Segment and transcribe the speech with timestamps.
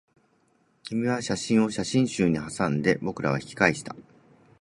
[0.81, 3.95] 君は写真を写真集にはさんで、僕らは引き返した